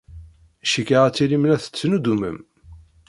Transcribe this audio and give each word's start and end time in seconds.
Cikkeɣ 0.71 1.03
ad 1.05 1.13
tilim 1.15 1.43
la 1.47 1.57
tettnuddumem. 1.63 2.37